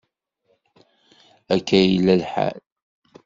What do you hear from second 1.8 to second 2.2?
yella